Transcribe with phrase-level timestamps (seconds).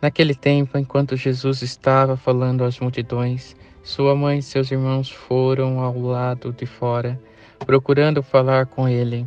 [0.00, 5.98] Naquele tempo, enquanto Jesus estava falando às multidões, sua mãe e seus irmãos foram ao
[5.98, 7.20] lado de fora,
[7.66, 9.26] procurando falar com ele.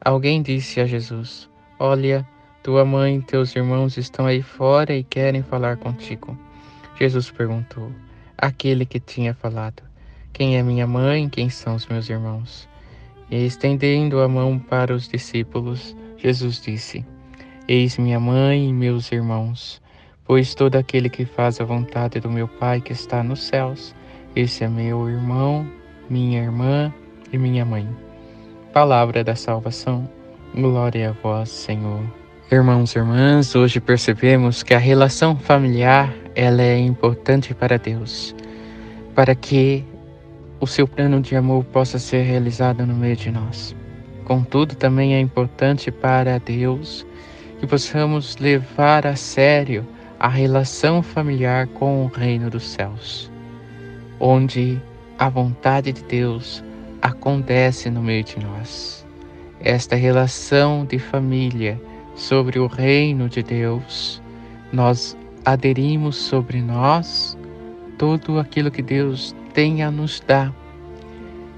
[0.00, 2.26] Alguém disse a Jesus: Olha,
[2.62, 6.38] tua mãe e teus irmãos estão aí fora e querem falar contigo.
[6.96, 7.90] Jesus perguntou
[8.38, 9.82] àquele que tinha falado:
[10.32, 11.28] Quem é minha mãe?
[11.28, 12.68] Quem são os meus irmãos?
[13.28, 17.04] E estendendo a mão para os discípulos, Jesus disse:
[17.66, 19.82] Eis minha mãe e meus irmãos.
[20.24, 23.94] Pois todo aquele que faz a vontade do meu Pai que está nos céus,
[24.36, 25.66] esse é meu irmão,
[26.08, 26.92] minha irmã
[27.32, 27.88] e minha mãe.
[28.72, 30.08] Palavra da salvação,
[30.54, 32.00] glória a vós, Senhor.
[32.50, 38.34] Irmãos e irmãs, hoje percebemos que a relação familiar ela é importante para Deus,
[39.14, 39.84] para que
[40.60, 43.74] o seu plano de amor possa ser realizado no meio de nós.
[44.24, 47.04] Contudo, também é importante para Deus
[47.58, 49.84] que possamos levar a sério
[50.22, 53.28] a relação familiar com o reino dos céus,
[54.20, 54.80] onde
[55.18, 56.62] a vontade de Deus
[57.02, 59.04] acontece no meio de nós.
[59.58, 61.82] Esta relação de família
[62.14, 64.22] sobre o reino de Deus,
[64.72, 67.36] nós aderimos sobre nós
[67.98, 70.54] tudo aquilo que Deus tem a nos dar.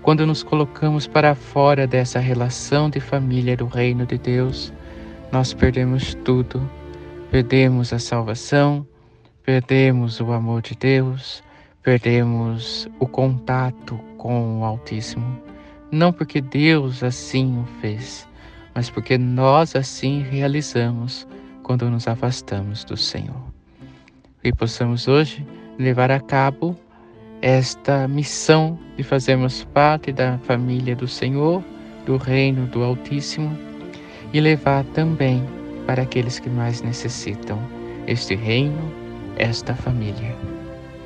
[0.00, 4.72] Quando nos colocamos para fora dessa relação de família do reino de Deus,
[5.30, 6.66] nós perdemos tudo
[7.34, 8.86] perdemos a salvação,
[9.42, 11.42] perdemos o amor de Deus,
[11.82, 15.42] perdemos o contato com o Altíssimo.
[15.90, 18.24] Não porque Deus assim o fez,
[18.72, 21.26] mas porque nós assim realizamos
[21.64, 23.42] quando nos afastamos do Senhor.
[24.44, 25.44] E possamos hoje
[25.76, 26.78] levar a cabo
[27.42, 31.64] esta missão de fazermos parte da família do Senhor,
[32.06, 33.58] do reino do Altíssimo
[34.32, 35.44] e levar também
[35.86, 37.58] para aqueles que mais necessitam
[38.06, 38.92] este reino,
[39.36, 40.34] esta família.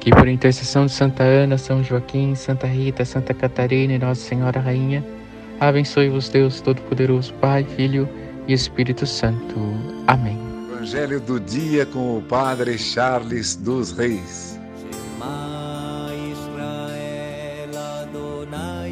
[0.01, 4.61] Que por intercessão de Santa Ana, São Joaquim, Santa Rita, Santa Catarina e Nossa Senhora
[4.61, 5.05] Rainha,
[5.61, 8.09] abençoe-vos Deus Todo-Poderoso, Pai, Filho
[8.47, 9.55] e Espírito Santo.
[10.07, 10.39] Amém.
[10.71, 14.59] Evangelho do dia com o Padre Charles dos Reis.
[14.81, 18.88] Shema Israel Adonai.